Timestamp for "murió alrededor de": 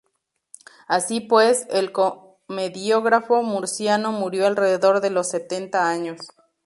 4.11-5.11